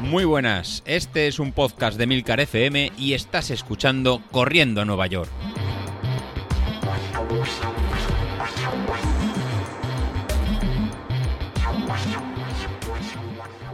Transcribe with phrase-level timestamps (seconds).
[0.00, 5.06] Muy buenas, este es un podcast de Milcar FM y estás escuchando Corriendo a Nueva
[5.06, 5.30] York.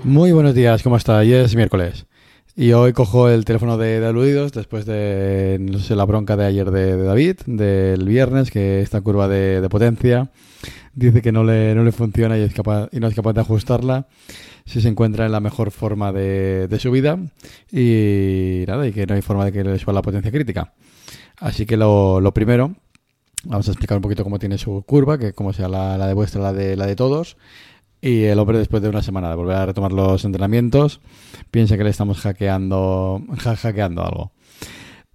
[0.05, 1.19] Muy buenos días, ¿cómo está?
[1.19, 2.07] Hoy es miércoles.
[2.55, 7.37] Y hoy cojo el teléfono de, aludidos después de la bronca de ayer de, David,
[7.47, 10.31] del viernes, que esta curva de, potencia
[10.95, 13.41] dice que no le, no le funciona y, es capaz, y no es capaz de
[13.41, 14.07] ajustarla
[14.65, 17.19] si se encuentra en la mejor forma de, su vida
[17.71, 20.73] y nada, y que no hay forma de que le suba la potencia crítica.
[21.39, 22.75] Así que lo, primero,
[23.45, 26.15] vamos a explicar un poquito cómo tiene su curva, que como sea la, la de
[26.15, 27.37] vuestra, la de, la de todos.
[28.01, 31.01] Y el hombre, después de una semana de volver a retomar los entrenamientos,
[31.51, 34.33] piensa que le estamos hackeando, hackeando algo.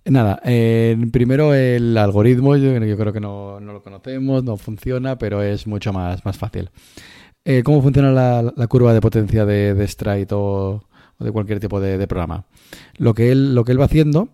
[0.10, 0.42] Nada,
[1.12, 6.22] primero el algoritmo, yo, creo que no, lo conocemos, no funciona, pero es mucho más,
[6.38, 6.70] fácil.
[7.44, 10.82] Eh, ¿Cómo funciona la, curva de potencia de, de Stride o,
[11.20, 12.46] de cualquier tipo de, programa?
[12.98, 14.30] Lo que, él, va haciendo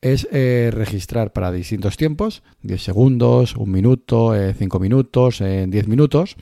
[0.00, 5.86] es eh, registrar para distintos tiempos, 10 segundos, 1 minuto, 5 eh, minutos, en 10
[5.86, 6.36] minutos.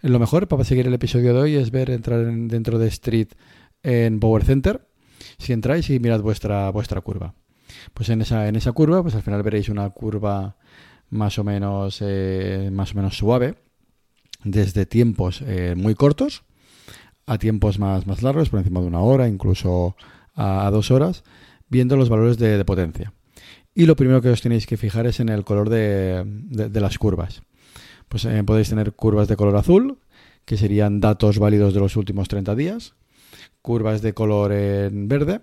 [0.00, 3.28] Lo mejor para seguir el episodio de hoy es ver entrar dentro de Street
[3.82, 4.88] en Power Center.
[5.36, 7.34] Si entráis y mirad vuestra curva.
[7.94, 10.56] Pues en esa, en esa curva, pues al final veréis una curva
[11.10, 12.02] más o menos,
[12.70, 13.56] más o menos suave
[14.44, 16.44] desde tiempos eh, muy cortos
[17.26, 19.96] a tiempos más, más largos, por encima de una hora, incluso
[20.34, 21.22] a, dos horas,
[21.68, 23.12] viendo los valores de, potencia.
[23.74, 26.24] Y lo primero que os tenéis que fijar es en el color de,
[26.74, 27.42] las curvas.
[28.08, 29.98] Pues eh, podéis tener curvas de color azul,
[30.44, 32.94] que serían datos válidos de los últimos 30 días,
[33.62, 35.42] curvas de color en verde,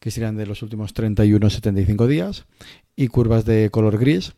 [0.00, 2.46] que serían de los últimos 31 75 días,
[2.96, 4.34] y curvas de color gris,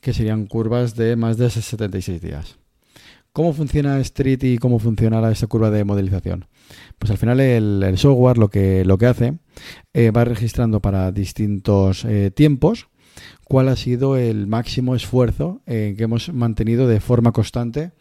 [0.00, 2.58] que serían curvas de más de 76 días.
[3.32, 6.46] ¿Cómo funciona Street y cómo funciona esa curva de modelización?
[6.98, 9.38] Pues al final el, software lo que, lo que hace
[9.94, 12.88] eh, va registrando para distintos eh, tiempos
[13.44, 17.92] cuál ha sido el máximo esfuerzo en que hemos mantenido de forma constante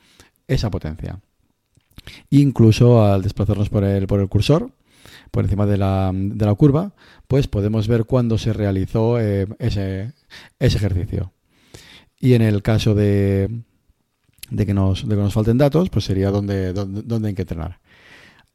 [0.47, 1.19] esa potencia.
[2.29, 4.71] Incluso al desplazarnos por el, por el cursor,
[5.31, 6.93] por encima de la, de la curva,
[7.27, 10.13] pues podemos ver cuándo se realizó eh, ese,
[10.59, 11.33] ese ejercicio.
[12.19, 13.63] Y en el caso de,
[14.49, 17.79] de que nos, de que nos falten datos, pues sería donde, donde, hay que entrenar.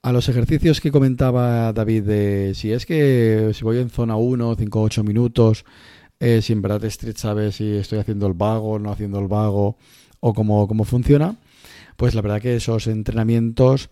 [0.02, 4.56] A los ejercicios que comentaba David de si es que si voy en zona 1,
[4.56, 5.64] 5, 8 minutos,
[6.20, 9.78] eh, si en verdad Street sabe si estoy haciendo el vago, no haciendo el vago
[10.20, 11.36] o cómo, cómo funciona,
[11.96, 13.88] pues la verdad que esos entrenamientos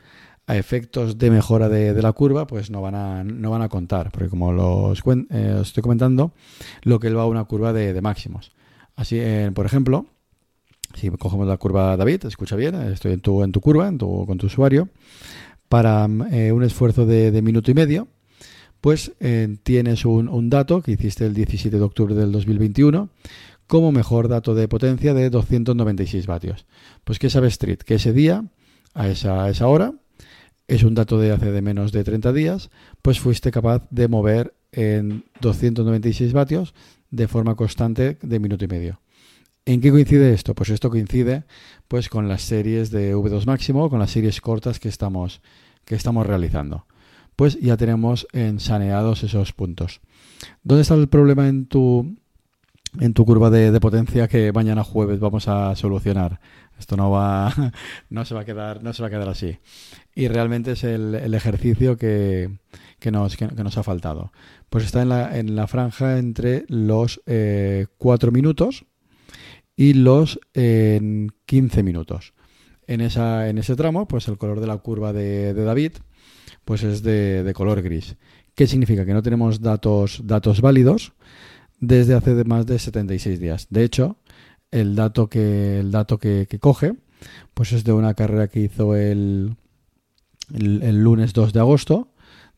[0.47, 4.11] a efectos de mejora de, la curva, pues no van a, no van a contar,
[4.11, 6.33] porque como los, eh, os estoy comentando,
[6.83, 8.53] lo que él va a una curva de, máximos.
[8.97, 10.07] Así, eh, por ejemplo,
[10.95, 14.27] si cogemos la curva David, escucha bien, estoy en tu, en tu curva, en tu,
[14.27, 14.89] con tu usuario,
[15.69, 18.09] para eh, un esfuerzo de, minuto y medio,
[18.81, 19.13] pues
[19.63, 23.11] tienes un, dato que hiciste el 17 de octubre del 2021
[23.69, 26.67] como mejor dato de potencia de 296 vatios.
[27.05, 27.79] Pues ¿qué sabe Street?
[27.79, 28.45] Que ese día,
[28.93, 29.95] a esa, a esa hora,
[30.69, 32.71] es un dato de hace de menos de 30 días,
[33.03, 36.75] pues fuiste capaz de mover en 296 vatios
[37.11, 39.01] de forma constante de minuto y medio.
[39.65, 40.55] ¿En qué coincide esto?
[40.55, 41.45] Pues esto coincide
[41.87, 45.41] pues con las series de V2 máximo, con las series cortas que estamos,
[45.85, 46.87] que estamos realizando.
[47.37, 50.01] Pues ya tenemos ensaneados esos puntos.
[50.65, 52.17] ¿Dónde está el problema en tu,
[52.99, 56.41] en tu curva de, potencia que mañana jueves vamos a solucionar?
[56.83, 57.55] Esto no va,
[58.11, 59.59] no se va a quedar, no se va a quedar así.
[60.17, 62.51] Y realmente es el, ejercicio que,
[63.13, 64.33] nos, nos ha faltado.
[64.69, 68.85] Pues está en la, en la franja entre los eh, 4 minutos
[69.77, 72.35] y los en 15 minutos.
[72.89, 75.93] En, esa, en ese tramo, pues el color de la curva de, David
[76.65, 78.17] pues es de, color gris.
[78.57, 79.07] ¿Qué significa?
[79.07, 81.13] Que no tenemos datos, datos válidos
[81.79, 83.69] desde hace más de 76 días.
[83.71, 84.17] De hecho,
[84.73, 86.95] el dato que, el dato que, coge
[87.55, 89.55] pues es de una carrera que hizo el,
[90.53, 92.09] el, lunes 2 de agosto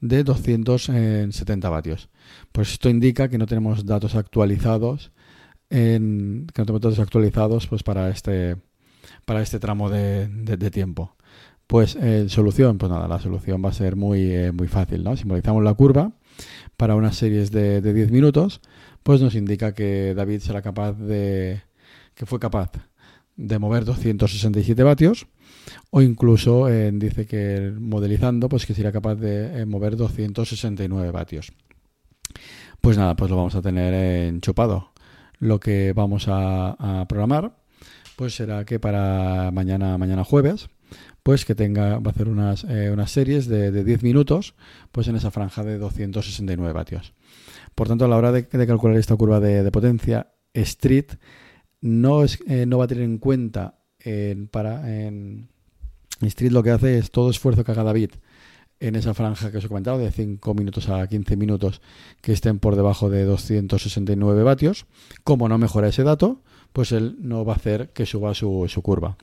[0.00, 2.08] de 270 vatios.
[2.52, 5.12] Pues esto indica que no tenemos datos actualizados
[5.68, 8.56] en datos actualizados pues para este
[9.24, 11.16] para este tramo de, tiempo.
[11.66, 15.16] Pues eh, solución, pues nada, la solución va a ser muy, eh, muy fácil, ¿no?
[15.16, 16.12] Simbolizamos la curva
[16.76, 18.60] para unas series de, de 10 minutos,
[19.02, 21.62] pues nos indica que David será capaz de,
[22.14, 22.72] que fue capaz
[23.36, 25.26] de mover 267 vatios,
[25.90, 31.52] o incluso eh, dice que modelizando, pues que será capaz de mover 269 vatios.
[32.80, 34.90] Pues nada, pues lo vamos a tener enchupado
[35.38, 37.56] lo que vamos a, programar
[38.16, 40.68] pues será que para mañana, mañana jueves,
[41.24, 44.54] pues que tenga, va a hacer unas, eh, unas series de, de 10 minutos,
[44.92, 47.12] pues en esa franja de 269 vatios.
[47.74, 51.14] Por tanto, a la hora de, calcular esta curva de, potencia, Street
[51.84, 55.50] no, es, eh, no va a tener en cuenta en, para en
[56.22, 58.10] Street lo que hace es todo esfuerzo que haga David
[58.80, 61.82] en esa franja que os he comentado, de 5 minutos a 15 minutos,
[62.22, 64.86] que estén por debajo de 269 vatios.
[65.24, 66.42] Como no mejora ese dato,
[66.72, 69.18] pues él no va a hacer que suba su, su curva.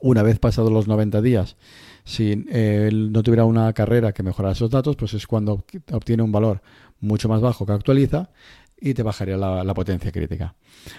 [0.00, 1.56] Una vez pasados los 90 días,
[2.04, 6.22] si eh, él no tuviera una carrera que mejorara esos datos, pues es cuando obtiene
[6.22, 6.62] un valor
[7.00, 8.30] mucho más bajo que actualiza
[8.80, 10.54] y te bajaría la, potencia crítica.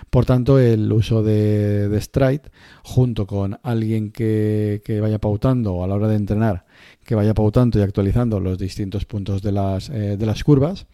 [0.09, 2.51] Por tanto, el uso de, de Stride,
[2.83, 6.65] junto con alguien que, vaya pautando a la hora de entrenar,
[7.03, 10.85] que vaya pautando y actualizando los distintos puntos de las, eh, curvas,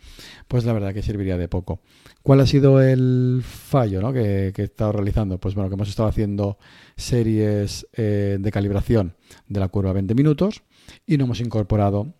[0.47, 1.81] pues la verdad que serviría de poco.
[2.23, 5.37] ¿Cuál ha sido el fallo que, he estado realizando?
[5.37, 6.57] Pues bueno, que hemos estado haciendo
[6.95, 9.15] series eh, de calibración
[9.47, 10.63] de la curva 20 minutos
[11.05, 12.13] y no hemos incorporado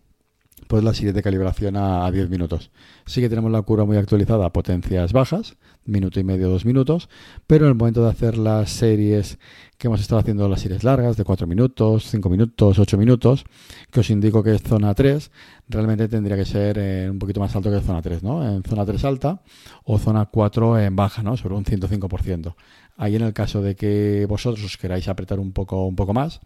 [0.68, 2.72] pues la de calibración a, 10 minutos.
[3.06, 5.56] Sí que tenemos la curva muy actualizada a potencias bajas,
[5.86, 7.10] minuto y medio, dos minutos,
[7.48, 9.40] pero en el momento de hacer las series
[9.78, 13.46] que hemos estado haciendo, las series largas de 4 minutos, 5 minutos, 8 minutos,
[13.92, 15.32] que os indico que es zona 3,
[15.70, 18.44] realmente tendría que ser eh, un poquito más alto que zona 3, ¿no?
[18.44, 19.42] En zona 3 alta
[19.84, 21.38] o zona 4 en baja, ¿no?
[21.38, 22.56] Sobre un 105%.
[22.98, 26.40] Ahí en el caso de que vosotros os queráis apretar un poco, un poco más,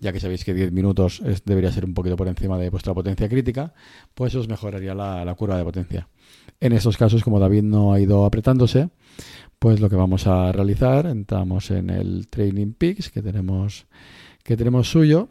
[0.00, 3.26] ya que sabéis que 10 minutos debería ser un poquito por encima de vuestra potencia
[3.30, 3.72] crítica,
[4.14, 6.08] pues os mejoraría la, curva de potencia.
[6.60, 8.88] En estos casos, como David no ha ido apretándose,
[9.58, 13.86] pues lo que vamos a realizar, entramos en el Training Peaks que tenemos,
[14.42, 15.28] que tenemos suyo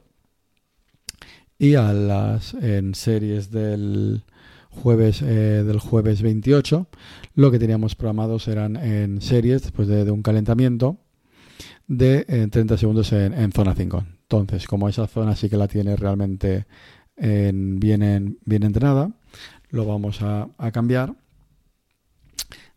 [1.58, 4.24] y a las en series del
[4.70, 6.88] jueves eh, del jueves 28.
[7.36, 10.98] Lo que teníamos programados eran en series, después de, un calentamiento,
[11.88, 14.04] de 30 segundos en, zona 5.
[14.24, 16.66] Entonces, como esa zona sí que la tiene realmente
[17.16, 18.04] bien
[18.48, 19.12] entrenada,
[19.74, 21.16] lo vamos a, cambiar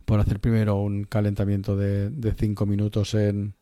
[0.03, 3.53] por hacer primero un calentamiento de, 5 minutos en,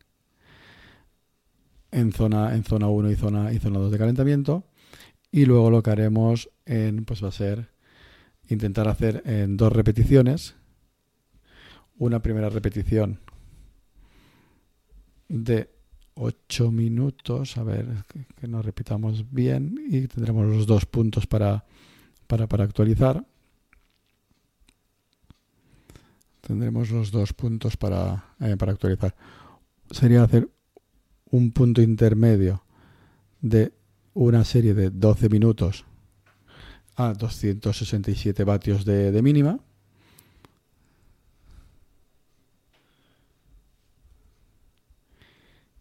[2.14, 4.64] zona, en zona 1 y zona, y zona 2 de calentamiento.
[5.30, 7.68] Y luego lo que haremos en, pues va a ser
[8.48, 10.54] intentar hacer en dos repeticiones.
[11.98, 13.20] Una primera repetición
[15.28, 15.68] de
[16.14, 21.66] 8 minutos, a ver que, nos repitamos bien y tendremos los dos puntos para,
[22.26, 23.24] para, para actualizar.
[26.40, 29.14] Tendremos los dos puntos para, eh, para actualizar.
[29.90, 30.48] Sería hacer
[31.30, 32.62] un punto intermedio
[33.40, 33.72] de
[34.14, 35.84] una serie de 12 minutos
[36.96, 39.60] a 267 vatios de, mínima.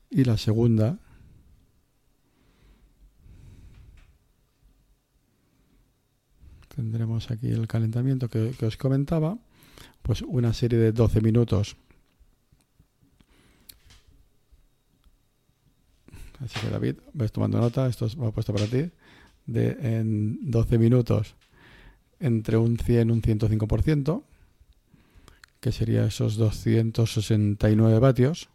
[0.09, 0.99] Y la segunda
[6.75, 9.37] tendremos aquí el calentamiento que, os comentaba,
[10.01, 11.77] pues una serie de 12 minutos.
[16.39, 18.91] Así que David, ves tomando nota, esto va puesto para ti
[19.45, 21.35] de, en 12 minutos
[22.19, 24.23] entre un 100 y un 105%,
[25.59, 28.49] que sería esos 269 vatios,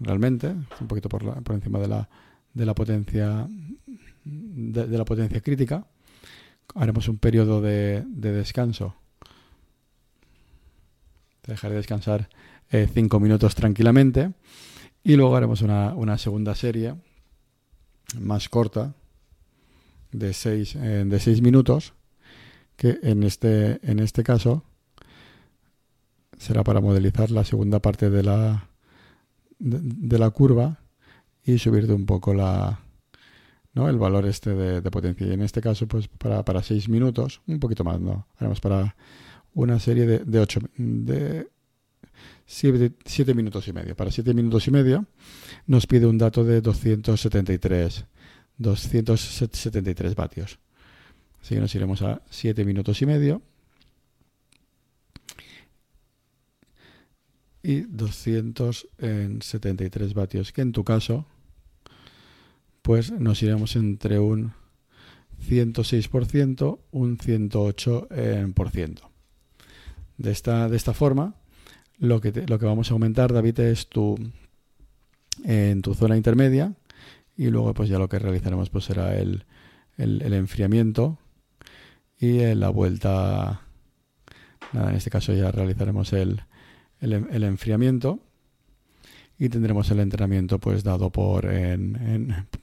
[0.00, 0.48] realmente,
[0.80, 2.08] un poquito por, por encima de la,
[2.52, 3.48] de la potencia
[4.24, 5.86] de, la potencia crítica.
[6.74, 8.94] Haremos un periodo de, de descanso.
[11.46, 12.28] dejaré descansar
[12.70, 14.32] 5 eh, minutos tranquilamente.
[15.02, 16.94] Y luego haremos una, una segunda serie
[18.18, 18.94] más corta,
[20.12, 21.92] de 6 eh, de seis minutos,
[22.76, 24.64] que en este, en este caso
[26.38, 28.68] será para modelizar la segunda parte de la,
[29.58, 30.80] de, la curva
[31.44, 32.80] y subir de un poco la,
[33.74, 35.26] el valor este de, potencia.
[35.26, 38.26] Y en este caso, pues para, para 6 minutos, un poquito más, ¿no?
[38.36, 38.96] Haremos para
[39.54, 41.48] una serie de, de 8, de
[42.46, 43.96] 7 minutos y medio.
[43.96, 45.06] Para 7 minutos y medio
[45.66, 48.04] nos pide un dato de 273
[48.58, 50.58] 273 vatios.
[51.40, 53.42] Así que nos iremos a 7 minutos y medio.
[57.62, 61.26] Y 273 vatios, que en tu caso,
[62.84, 64.52] pues nos iremos entre un
[65.48, 69.00] 106%, un 108%.
[70.18, 71.34] De esta, de esta forma,
[71.98, 74.18] lo que, lo que vamos a aumentar, David, es tu,
[75.44, 76.74] en tu zona intermedia,
[77.38, 79.46] y luego pues ya lo que realizaremos pues será el,
[79.96, 81.16] el, enfriamiento
[82.18, 83.62] y la vuelta
[84.74, 86.42] nada en este caso ya realizaremos el,
[87.00, 88.20] el, enfriamiento
[89.38, 91.48] y tendremos el entrenamiento pues dado por,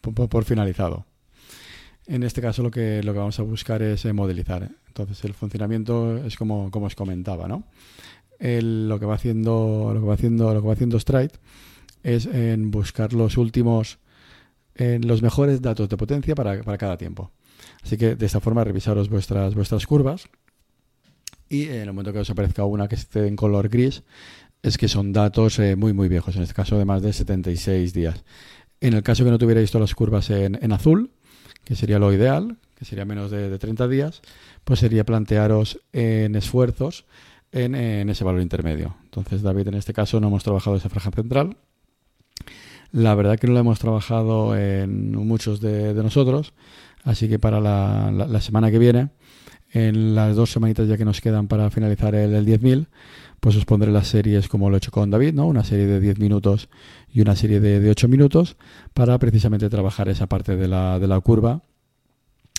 [0.01, 1.06] por, finalizado.
[2.08, 4.70] En este caso lo que, lo que vamos a buscar es eh, modelizar.
[4.88, 7.63] Entonces el funcionamiento es como, como os comentaba, ¿no?
[8.40, 11.34] lo que va haciendo, lo que va haciendo, lo que va haciendo Stride
[12.01, 14.00] es en buscar los últimos,
[14.74, 17.32] en los mejores datos de potencia para, para cada tiempo.
[17.84, 20.28] Así que de esta forma revisaros vuestras, vuestras curvas
[21.50, 24.04] y en el momento que os aparezca una que esté en color gris,
[24.63, 27.94] es que son datos eh, muy, muy viejos, en este caso de más de 76
[27.94, 28.24] días.
[28.80, 31.12] En el caso que no tuvierais todas las curvas en, azul,
[31.63, 34.22] que sería lo ideal, que sería menos de, 30 días,
[34.63, 37.06] pues sería plantearos en esfuerzos
[37.51, 37.75] en,
[38.10, 38.96] ese valor intermedio.
[39.03, 41.58] Entonces, David, en este caso no hemos trabajado esa franja central.
[42.91, 46.53] La verdad que no lo hemos trabajado en muchos de, nosotros,
[47.03, 49.10] así que para la semana que viene
[49.72, 52.88] en las dos semanitas ya que nos quedan para finalizar el, el 10.000,
[53.40, 55.48] pues os pondré las series como lo he hecho con David, ¿no?
[55.48, 56.70] Una serie de 10 minutos
[57.12, 58.58] y una serie de, de 8 minutos
[58.94, 61.62] para precisamente trabajar esa parte de la, de la curva,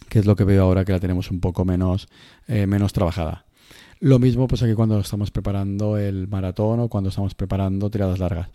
[0.09, 2.09] que es lo que veo ahora que la tenemos un poco menos,
[2.49, 3.47] eh, menos trabajada.
[4.00, 8.49] Lo mismo pues aquí cuando estamos preparando el maratón o cuando estamos preparando tiradas largas.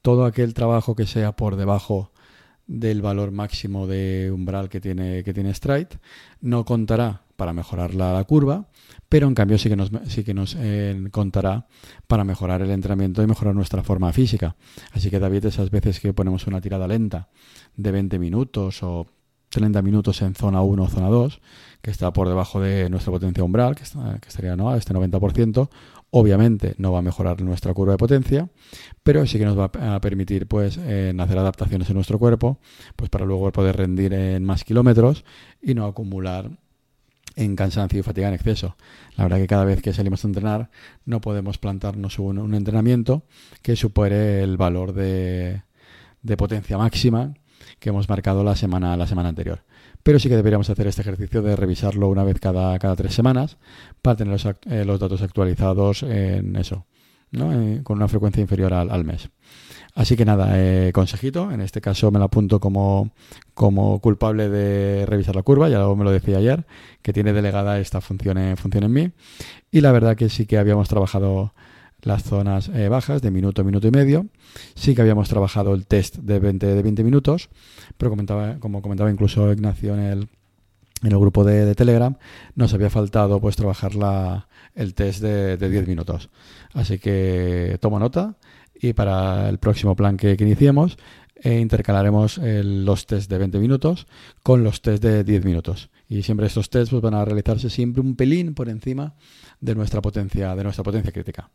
[0.00, 2.12] Todo aquel trabajo que sea por debajo
[2.66, 5.98] del valor máximo de umbral que tiene, que tiene Stride
[6.40, 8.68] no contará para mejorar la, curva,
[9.08, 11.66] pero en cambio sí que nos, sí que nos eh, contará
[12.06, 14.56] para mejorar el entrenamiento y mejorar nuestra forma física.
[14.92, 17.28] Así que David, esas veces que ponemos una tirada lenta
[17.76, 19.06] de 20 minutos o
[19.50, 21.40] 30 minutos en zona 1 o zona 2,
[21.80, 23.84] que está por debajo de nuestra potencia umbral, que,
[24.20, 24.70] que estaría ¿no?
[24.70, 25.68] a este 90%,
[26.10, 28.48] obviamente no va a mejorar nuestra curva de potencia,
[29.02, 32.58] pero sí que nos va a permitir pues hacer adaptaciones en nuestro cuerpo,
[32.94, 35.24] pues para luego poder rendir en más kilómetros
[35.60, 36.50] y no acumular
[37.36, 38.76] en cansancio y fatiga en exceso.
[39.16, 40.70] La verdad que cada vez que salimos a entrenar
[41.04, 43.24] no podemos plantarnos un, entrenamiento
[43.62, 45.62] que supere el valor de,
[46.36, 47.34] potencia máxima
[47.78, 49.64] que hemos marcado la semana, la semana anterior.
[50.02, 53.56] Pero sí que deberíamos hacer este ejercicio de revisarlo una vez cada, cada tres semanas
[54.02, 56.86] para tener los, eh, datos actualizados en eso,
[57.36, 57.52] ¿no?
[57.52, 59.30] Eh, con una frecuencia inferior al mes.
[59.94, 63.12] Así que nada, eh, consejito, en este caso me lo apunto como,
[63.54, 66.66] como culpable de revisar la curva, ya me lo decía ayer,
[67.00, 69.10] que tiene delegada esta función en, función en mí.
[69.70, 71.54] Y la verdad que sí que habíamos trabajado
[72.02, 74.26] las zonas eh, bajas de minuto, minuto y medio.
[74.74, 77.48] Sí que habíamos trabajado el test de 20, de 20 minutos,
[77.96, 80.28] pero comentaba, como comentaba incluso Ignacio en el,
[81.02, 82.16] en el grupo de, Telegram,
[82.54, 86.30] nos había faltado pues trabajar la, el test de, de 10 minutos.
[86.72, 88.36] Así que tomo nota
[88.74, 90.98] y para el próximo plan que, iniciemos
[91.36, 94.06] eh, intercalaremos los test de 20 minutos
[94.42, 95.90] con los test de 10 minutos.
[96.08, 99.14] Y siempre estos tests pues, van a realizarse siempre un pelín por encima
[99.60, 101.50] de nuestra potencia, de nuestra potencia crítica.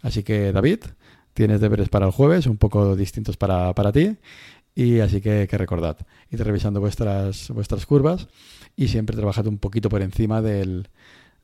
[0.00, 0.80] Así que David,
[1.34, 4.16] tienes deberes para el jueves, un poco distintos para, ti.
[4.74, 5.98] Y así que, que recordad,
[6.30, 8.28] id revisando vuestras, vuestras curvas
[8.76, 10.88] y siempre trabajad un poquito por encima del,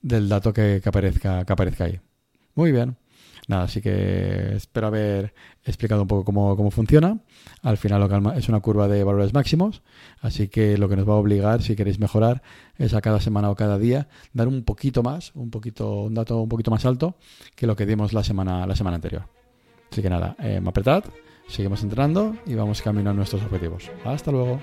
[0.01, 2.01] dato que, aparezca, que aparezca ahí.
[2.55, 2.97] Muy bien.
[3.47, 5.33] Nada, así que espero haber
[5.65, 7.19] explicado un poco cómo, funciona.
[7.63, 9.83] Al final lo es una curva de valores máximos,
[10.21, 12.43] así que lo que nos va a obligar, si queréis mejorar,
[12.77, 16.43] es a cada semana o cada día dar un poquito más, un poquito, un dato
[16.43, 17.17] un poquito más alto
[17.57, 19.23] que lo que dimos la semana, la semana anterior.
[19.91, 21.05] Así que nada, eh, apretad,
[21.49, 23.91] seguimos entrenando y vamos camino a nuestros objetivos.
[24.05, 24.61] Hasta luego.